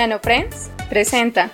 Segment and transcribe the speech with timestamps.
[0.00, 1.50] NanoFriends presenta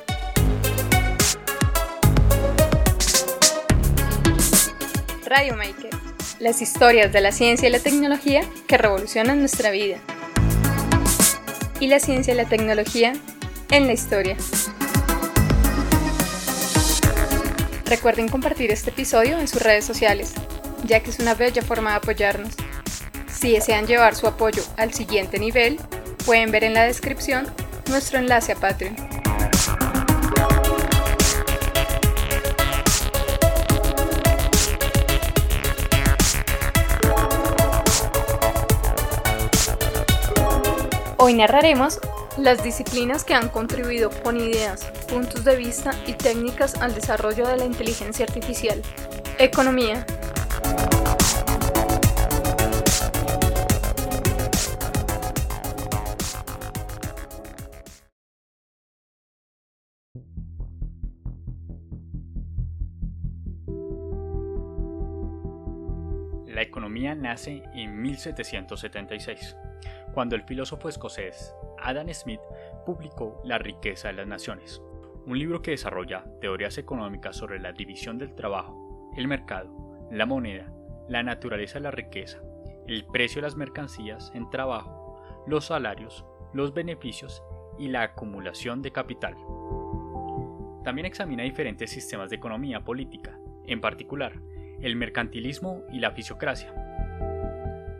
[5.24, 5.90] Radiomaker,
[6.38, 9.98] las historias de la ciencia y la tecnología que revolucionan nuestra vida.
[11.80, 13.14] Y la ciencia y la tecnología
[13.72, 14.36] en la historia.
[17.86, 20.34] Recuerden compartir este episodio en sus redes sociales,
[20.84, 22.54] ya que es una bella forma de apoyarnos.
[23.26, 25.80] Si desean llevar su apoyo al siguiente nivel,
[26.24, 27.52] pueden ver en la descripción
[27.88, 28.96] nuestro enlace a Patreon.
[41.18, 41.98] Hoy narraremos
[42.36, 47.56] las disciplinas que han contribuido con ideas, puntos de vista y técnicas al desarrollo de
[47.56, 48.82] la inteligencia artificial.
[49.38, 50.06] Economía,
[66.56, 69.58] La economía nace en 1776,
[70.14, 72.40] cuando el filósofo escocés Adam Smith
[72.86, 74.80] publicó La riqueza de las naciones,
[75.26, 79.70] un libro que desarrolla teorías económicas sobre la división del trabajo, el mercado,
[80.10, 80.72] la moneda,
[81.10, 82.40] la naturaleza de la riqueza,
[82.86, 87.42] el precio de las mercancías en trabajo, los salarios, los beneficios
[87.78, 89.36] y la acumulación de capital.
[90.84, 94.40] También examina diferentes sistemas de economía política, en particular
[94.80, 96.72] el mercantilismo y la fisiocracia.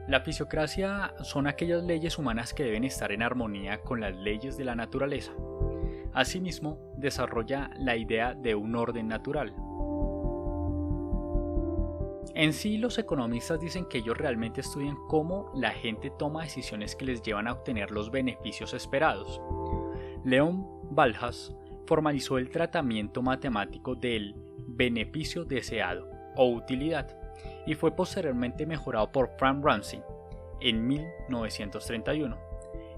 [0.09, 4.65] La fisiocracia son aquellas leyes humanas que deben estar en armonía con las leyes de
[4.65, 5.33] la naturaleza.
[6.13, 9.53] Asimismo, desarrolla la idea de un orden natural.
[12.35, 17.07] En sí, los economistas dicen que ellos realmente estudian cómo la gente toma decisiones que
[17.07, 19.41] les llevan a obtener los beneficios esperados.
[20.25, 21.53] León Baljas
[21.86, 24.35] formalizó el tratamiento matemático del
[24.69, 27.08] beneficio deseado o utilidad,
[27.67, 30.02] y fue posteriormente mejorado por Frank Ramsey
[30.61, 32.36] en 1931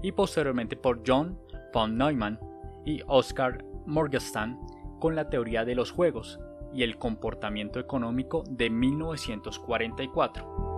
[0.01, 1.39] y posteriormente por John
[1.73, 2.39] von Neumann
[2.85, 4.57] y Oscar Morgenstern
[4.99, 6.39] con la teoría de los juegos
[6.73, 10.69] y el comportamiento económico de 1944.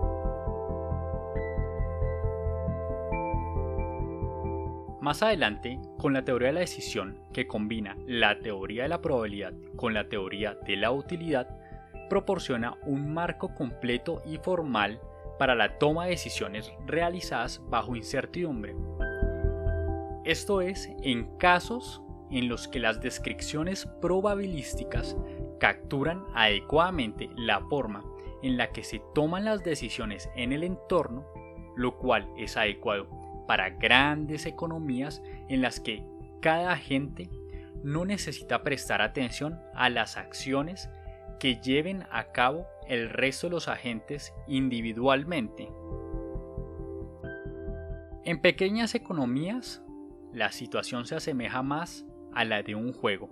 [5.02, 9.52] Más adelante, con la teoría de la decisión, que combina la teoría de la probabilidad
[9.74, 11.58] con la teoría de la utilidad,
[12.12, 15.00] proporciona un marco completo y formal
[15.38, 18.76] para la toma de decisiones realizadas bajo incertidumbre.
[20.22, 25.16] Esto es, en casos en los que las descripciones probabilísticas
[25.58, 28.04] capturan adecuadamente la forma
[28.42, 31.24] en la que se toman las decisiones en el entorno,
[31.76, 33.08] lo cual es adecuado
[33.48, 36.04] para grandes economías en las que
[36.42, 37.30] cada agente
[37.82, 40.90] no necesita prestar atención a las acciones
[41.42, 45.72] que lleven a cabo el resto de los agentes individualmente.
[48.24, 49.82] En pequeñas economías,
[50.32, 53.28] la situación se asemeja más a la de un juego.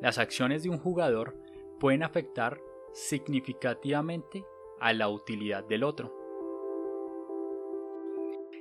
[0.00, 1.38] Las acciones de un jugador
[1.78, 2.58] pueden afectar
[2.94, 4.42] significativamente
[4.80, 6.16] a la utilidad del otro.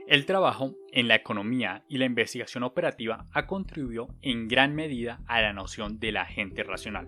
[0.05, 5.39] El trabajo en la economía y la investigación operativa ha contribuido en gran medida a
[5.39, 7.07] la noción del agente racional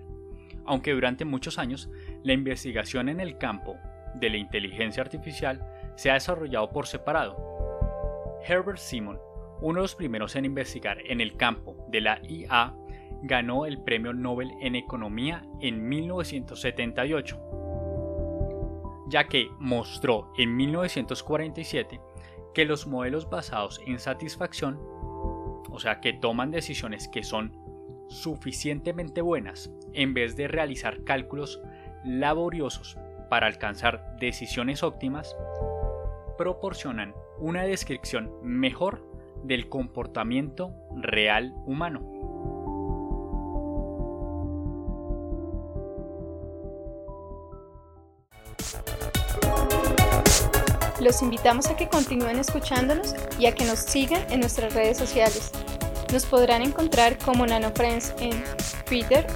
[0.68, 1.90] aunque durante muchos años
[2.24, 3.78] la investigación en el campo
[4.16, 7.36] de la inteligencia artificial se ha desarrollado por separado.
[8.46, 9.20] Herbert Simon,
[9.62, 12.76] uno de los primeros en investigar en el campo de la IA,
[13.24, 17.40] ganó el Premio Nobel en Economía en 1978,
[19.10, 22.00] ya que mostró en 1947
[22.54, 24.80] que los modelos basados en satisfacción,
[25.70, 27.67] o sea, que toman decisiones que son
[28.07, 31.62] suficientemente buenas en vez de realizar cálculos
[32.03, 32.97] laboriosos
[33.29, 35.36] para alcanzar decisiones óptimas,
[36.38, 39.06] proporcionan una descripción mejor
[39.44, 42.18] del comportamiento real humano.
[51.00, 55.51] Los invitamos a que continúen escuchándonos y a que nos sigan en nuestras redes sociales.
[56.12, 58.44] Nos podrán encontrar como NanoFriends en
[58.86, 59.27] Twitter,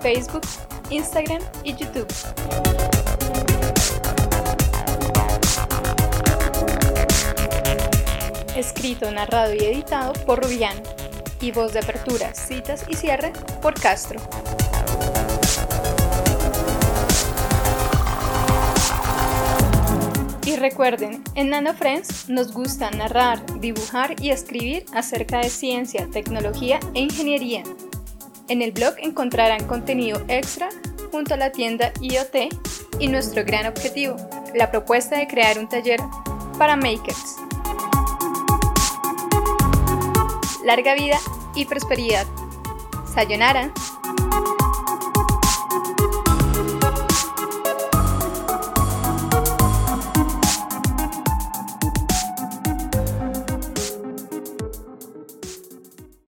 [0.00, 0.42] Facebook,
[0.90, 2.06] Instagram y YouTube.
[8.56, 10.76] Escrito, narrado y editado por Rubián.
[11.40, 14.18] Y voz de apertura, citas y cierre por Castro.
[20.46, 26.80] Y recuerden, en Nano Friends nos gusta narrar, dibujar y escribir acerca de ciencia, tecnología
[26.92, 27.62] e ingeniería.
[28.48, 30.68] En el blog encontrarán contenido extra
[31.10, 32.52] junto a la tienda IoT
[32.98, 34.16] y nuestro gran objetivo,
[34.54, 36.00] la propuesta de crear un taller
[36.58, 37.36] para makers.
[40.62, 41.16] Larga vida
[41.54, 42.26] y prosperidad.
[43.14, 43.72] Sayonara.